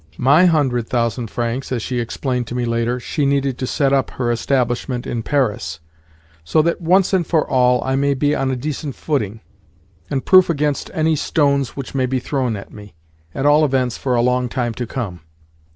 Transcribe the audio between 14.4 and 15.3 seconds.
time to come."